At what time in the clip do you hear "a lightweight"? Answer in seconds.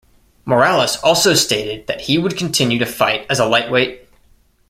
3.37-4.09